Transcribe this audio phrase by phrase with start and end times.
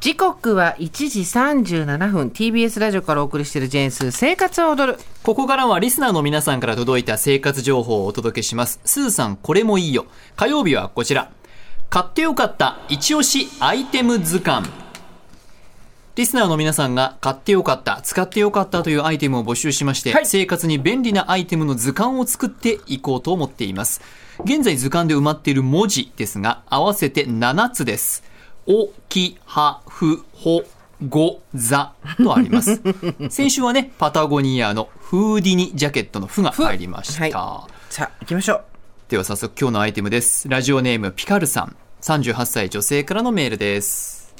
[0.00, 8.80] 時刻は1時37分 TBS ラジオからお送りしているジェーンスー生活を踊るここからはリスナーの皆さんから届いた生活情報をお届けします。
[8.86, 10.06] スーさん、これもいいよ。
[10.36, 11.30] 火曜日はこちら。
[11.90, 14.66] 買ってよかった一押しアイテム図鑑。
[16.16, 24.00] リスナーの皆さんが買ってよかった、使ってよかったというアイテムを募集しまして、はい生活に便利なアイテムの図鑑を作っていこうと思っています。
[24.44, 28.29] 現在図鑑で埋まっている文字ですが、合わせて7つです。
[28.72, 30.62] お、き、は、ふ、ほ、
[31.08, 31.92] ご、ざ
[32.22, 32.80] とあります。
[33.28, 37.36] 先週はね、パタゴニアのフーディニジャケットのフが入りました。
[37.36, 38.64] はさあ行きましょう
[39.08, 40.48] では早速今日のアイテムです。
[40.48, 41.74] ラジオネームピカルさん。
[42.00, 44.36] 38歳女性からのメールです。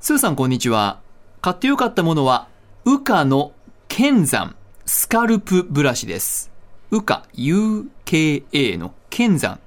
[0.00, 1.00] スーさんこんにちは。
[1.42, 2.48] 買ってよかったものは、
[2.86, 3.52] ウカの
[3.88, 6.50] 剣山スカルプブラシです。
[6.90, 9.60] ウカ UKA の剣山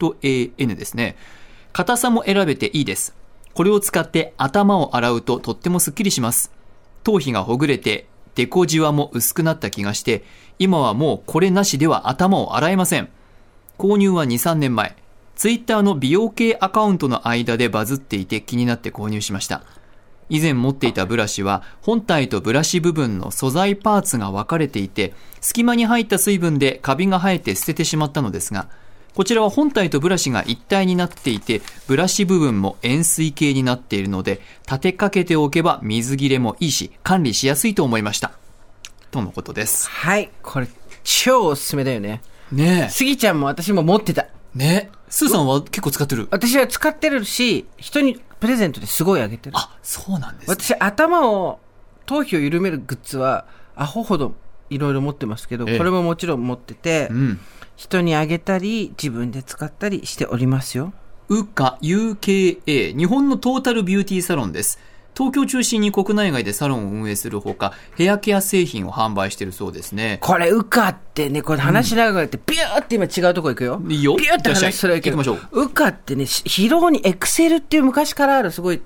[0.00, 1.16] ZAN ですね。
[1.72, 3.14] 硬さも選べていいです。
[3.54, 6.50] これを使って頭を洗うととってもスッキリします。
[7.04, 10.24] 頭皮がほぐれて、デコじわも薄くなった気がして、
[10.58, 13.08] 今はもうこれなしでは頭を洗えません。
[13.78, 14.96] 購入は2、3年前。
[15.36, 19.62] ツイッターの美容系アカウントの間でバズっていて気になって購入しました。
[20.30, 28.68] 以前持っていたブラシは本体とブラシ部分の素材パーツが分かれていて隙間に入った水分でカビが生えて捨ててしまったのですが
[29.14, 38.32] こちらは本体とブラシが一体になっていてブラシ部分も円錐形になっているので立てかけておけば水切れもいいし管理しやすいと思いました。
[39.10, 39.88] とのことです。
[39.90, 40.30] はい。
[40.42, 40.68] これ
[41.02, 42.22] 超おすすめだよね。
[42.52, 44.22] ねスギちゃんも私も持ってた。
[44.22, 44.98] えねえ。
[45.08, 46.28] スーさんは結構使ってる？
[46.30, 49.56] 私は使ってるし人にプレゼントですごいあげてる。
[49.56, 50.54] あそうなんですね。
[50.54, 51.58] 私頭を
[52.06, 54.34] 頭皮を緩めるグッズはアホほど
[54.70, 55.78] いろいろ持ってますけど、ええ。
[55.78, 57.40] これももちろん持ってて、うん
[57.76, 60.92] 人にあげたり自分で使ったりしておりますよ。
[61.28, 64.78] ウカ UKA 日本のトータルビューティーサロンです。
[65.16, 70.18] 東京中心に国内外でサロンを運営するほかヘアケア製品を販売しているそうですね。
[70.22, 73.82] これウカってねこれ話しながらってビューって今違うとこ行くよ。
[73.88, 74.16] いいよ。
[74.16, 78.80] ビューって話するけど行きましょウカってねし疲労にエクセルっていう昔からあるすごい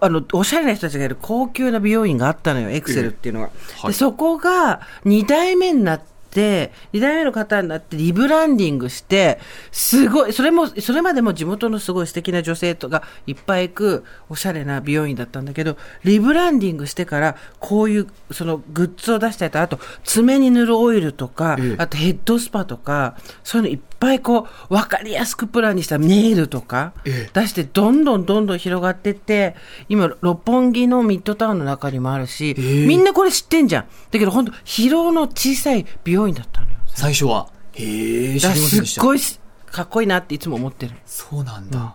[0.00, 3.52] あのおしゃれな人たちがいる高級な美容院があったのよエクセルっていうのが、は
[3.84, 3.86] い。
[3.88, 9.38] でそこが2代目になって2代目の方になってリブランディングして、
[9.72, 21.74] すごい、それも、それまでも地元のすごい素敵な女性とかいっぱい行くおしゃれな美容院だったんだけど、リブランディングしてから、こういう、そのグッズを出したりと、あと、爪に塗るオイルとか、ええ。
[21.78, 27.30] あとヘッドスパとか、そういうのいっぱいこう、わかりやすくプランにしたネイルとかええ。
[27.32, 29.56] 出して、どんどんどんどん広がってって、
[29.88, 32.86] 今、六本木のミッドタウンの中にもあるし、ええ。
[32.86, 33.84] みんなこれ知ってんじゃん。
[34.10, 36.76] だけど本当疲労の小さい美容院だったのよ。
[36.86, 40.94] 最初はへえ知りませんでしたすっごいすかっこいいなっていつも思ってる。
[41.06, 41.94] そうなんだ、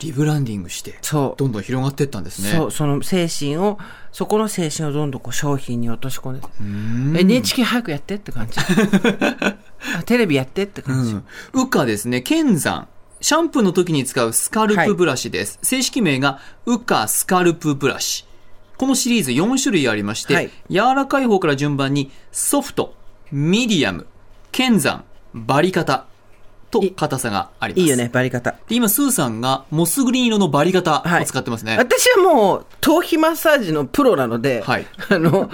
[0.00, 3.78] リブランディングしてそうどんどん広がっていったんですねそう、その精神を、
[4.10, 7.20] そこの精神をどんどんこう商品に落とし込んでて。
[7.20, 8.58] NHK 早くやってって感じ。
[9.96, 11.12] あテレビやってって感じ。
[11.12, 12.88] うん、ウカですね、剣山。
[13.20, 15.60] シャンプーの時に使うスカルプブラシです。
[15.62, 18.26] 正式名がウカスカルプブラシ。
[18.76, 22.96] このシリーズ4種類ありまして、はい柔らかい方から順番にソフト、
[23.32, 24.06] ミディアム、
[24.52, 26.04] 剣山、バリカタ
[26.70, 27.80] と硬さがあります。
[27.80, 28.54] いいよね、バリカタ。
[28.68, 31.76] で今、スーさんがモスグリーン色のバリカタを使ってますね。
[31.78, 35.50] 私はもう、頭皮マッサージのプロなので、はいあの、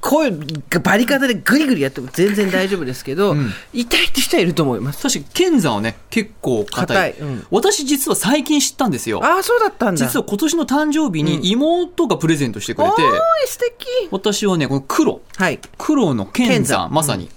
[0.00, 5.02] こういうバリカタでグリグリやっても全然大丈夫ですけど、ん痛いって人はいると思います。
[5.02, 7.12] 確かに剣山はね、結構硬い。
[7.12, 9.22] うん私実は最近知ったんですよ。
[9.22, 10.06] ああ、そうだったんだ。
[10.06, 13.12] 実は今年の誕生日に妹がプレゼントしてくれて、おーい、
[13.46, 13.86] 素敵。
[14.10, 15.20] 私はね、この黒。
[15.36, 15.60] はい。
[15.76, 17.28] 黒の剣剣山、山まさに。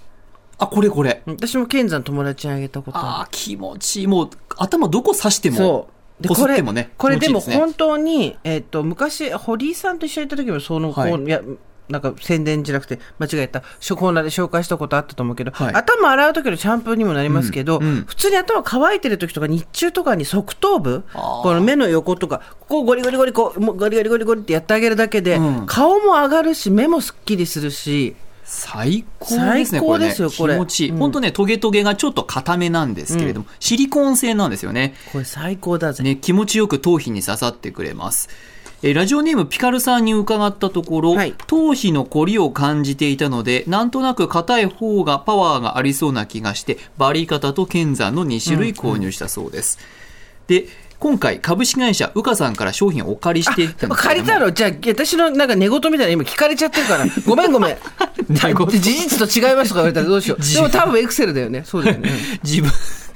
[0.58, 1.22] あ、これこれ。
[1.26, 4.08] 私も剣山友達にあげたことああー気持ちいい。
[4.08, 5.56] もう、頭どこ刺してる。
[5.56, 6.24] も、そう。
[6.24, 6.92] でこれってもね。
[6.98, 11.42] これでも本当に、えっ、と、昔、堀井さんと一緒に行った時も、その、はいこういや、
[11.90, 28.16] なんか宣伝じゃなくて間違えた、コーナーで紹介したことあったと思うけど、はい頭洗う時のシャンプーにもなりますけど、うんうん普通に頭乾いてる時とか日中とかに側頭部、この目の横とか、ここをゴリゴリゴリこう、ゴリゴリゴリゴリってやってあげるだけで、うん顔も上がるし、目もすっきりするし、
[28.46, 30.60] 最高ですね、最高ですよこれね。
[30.60, 30.92] 気持ちいい。
[30.92, 34.96] うん本当ね、トゲトゲがちょっと硬めなんですけれども、シリコーン製なんですよね。
[35.12, 36.04] これ最高だぜ。
[36.04, 38.30] ね、気持ちよく頭皮に刺さってくれます。
[38.86, 49.80] えーラジオネームピカルさんに伺ったところ、はい頭皮の凝りを感じていたので、なんとなく硬い方がパワーがありそうな気がして、バリカタと剣山の2種類購入したそうです。
[50.48, 50.66] で、
[51.00, 54.52] 今回株式会社ウカさんから商品をお借りしていたんです借りたの？
[54.52, 57.06] じゃあ、私のなんか寝言みたいな今聞かれちゃってるから。
[57.26, 57.78] ごめんごめん。
[58.36, 60.44] 事実と違いますとか言われたらどうしよう。
[60.44, 61.64] でも多分エクセルだよね。
[61.66, 62.12] そうだよね。
[62.44, 62.70] 自分、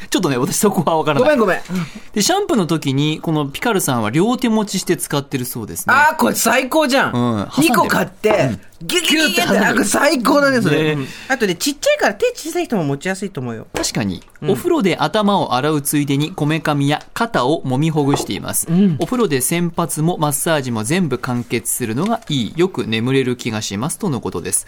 [0.09, 1.37] ちょっとね、私そこはわからない。
[1.37, 1.83] ごめんごめん。
[2.13, 5.93] で、シャンプーの時に、このピカルさんは両手持ちして使ってるそうですね。
[5.93, 7.13] ああ、これ最高じゃん。
[7.13, 8.51] うん2個買って、
[8.81, 10.95] ギュギュギュギュってなんか最高だね、それ。
[10.95, 13.67] ねあとね、ちっちゃいから手小さい人も持ちやすいと思うよ。
[13.73, 18.67] 確かに、お風呂で頭を洗うついでにこめかみや肩を揉みほぐしています、
[18.99, 24.67] お風呂で洗髪もマッサージも全部完結するのがいいよく眠れる気がしますとのことです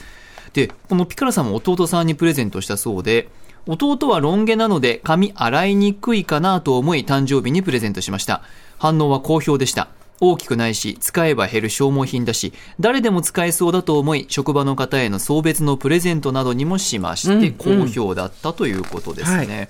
[0.54, 3.30] でこのピカラさんも弟さんにプレゼントしたそうで
[3.70, 8.42] 弟はロン毛なので髪洗いにくいかなと思い誕生日にプレゼントしました
[8.78, 9.90] 反応は好評でした
[10.22, 19.70] 大きくないし、使えば減る消耗品だし、誰でも使えそうだと思い、職場の方への送別のプレゼントなどにもしまして、好評だったということですね。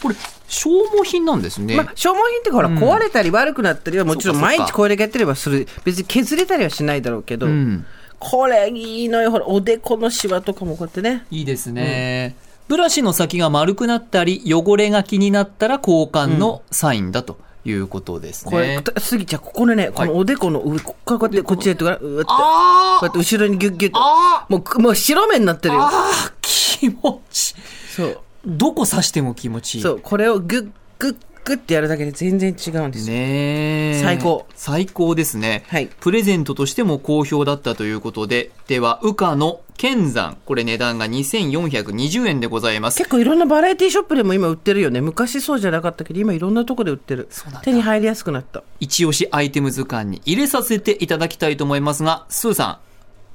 [0.00, 0.14] これ、
[0.48, 1.76] 消耗品なんですね。
[1.76, 5.66] まあ、消耗品ってほら、壊れたり悪くなったりはもちろん毎日これだけやってればする。
[5.84, 7.84] 別に削れたりはしないだろうけど、ん
[8.18, 9.30] これいいのよ。
[9.30, 11.26] ほら、おでこのシワとかもこうやってね。
[11.30, 12.36] いいですね、
[12.68, 18.82] ブラシの先が丸くなったり、汚れが気になったら交換のサインだということですね。
[18.82, 23.98] これ、スギちゃん、ここのね、このおでこの上、こっからこうやって、こっちへとか、うーって、こあうやって後ろにギュッギュッと。
[24.00, 25.82] あもうく、もう白目になってるよ。
[25.82, 27.62] あー気持ちいい。
[27.94, 28.20] そう。
[28.44, 29.82] どこ刺しても気持ちいい。
[29.82, 33.14] そう、これをグッグッグッってやるだけで全然違うんですよ。
[33.14, 35.64] ねえ最高最高ですね。
[35.68, 40.38] はいプレゼントとしても好評だったということで、では、羽化の剣山。
[40.44, 42.98] これ値段が2420円でございます。
[42.98, 45.00] 結構いろんなバラエティショップでも今売ってるよね。
[45.00, 47.28] 昔そうじゃなかったけど、今いろんなとこで売ってる。
[47.62, 48.64] 手に入りやすくなった。
[48.80, 52.80] 一押しアイテム図鑑に入れさせていただきたいと思いますが、スーさ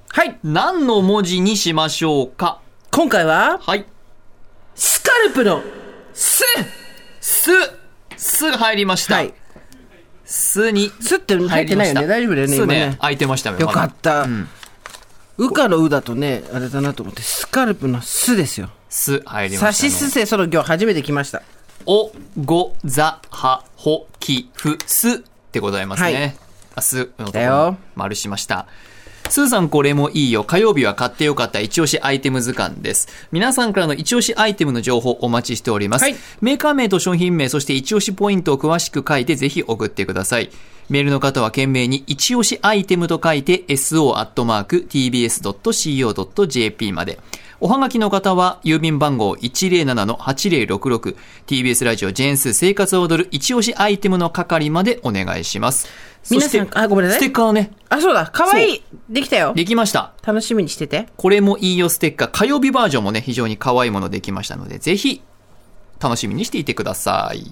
[0.10, 0.30] はい。
[0.32, 2.60] ん、何の文字にしましょうか？
[2.92, 3.86] 今回は、はい。
[4.76, 5.62] スカルプの、
[6.14, 6.44] ス
[7.22, 7.52] す、
[8.22, 9.16] すが入りました。
[9.16, 9.34] はい。
[10.26, 12.08] すにスって入ってないよね。
[12.08, 12.96] 大丈夫だよね、す今ね。
[13.00, 14.26] 空いてましたよかった。
[14.26, 14.48] ん
[15.38, 18.70] うかのうだとね、あれだなと思って、スカルプのスですよ。
[18.90, 19.90] す入りまさした、ね。
[19.90, 21.42] しすせその行初めて来ました。
[21.86, 26.14] お、ご、ざ、は、ほ、き、ふ、すでございますね。
[26.14, 28.68] はいあすのとこだよろ丸しました。
[29.32, 30.44] スーさんこれもいいよ。
[30.44, 33.08] 火曜日は買ってよかった一押しアイテム図鑑です。
[33.32, 36.02] 皆さんからの一押しアイテムの情報お待ちしております。
[36.02, 40.50] はいメーカー名と商品名、そして一押しポイントを詳しく書いてぜひ送ってください。
[40.90, 44.12] メールの方は懸命に一押しアイテムと書いて so.tbs.co.jp
[46.92, 47.18] まで。
[47.64, 51.16] おはがきの方は、郵便番号107-8066、
[51.46, 55.88] TBS ラジオジェーンス生活を踊る一押しアイテムの係までお願いします。
[56.32, 58.26] 皆さんあごめんなさいステッカーね、あ、そうだ。
[58.26, 58.84] かわいい。
[59.12, 59.54] できたよ。
[59.54, 60.14] できました。
[60.24, 61.08] 楽しみにしてて。
[61.18, 65.22] これもいいよステッカー、火曜日バージョンもね、非常に可愛いものできましたので、ぜひ、
[66.02, 67.52] 楽しみにしていてください。